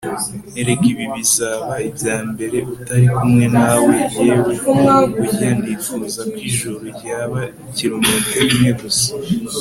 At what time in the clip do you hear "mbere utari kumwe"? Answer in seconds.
2.31-3.45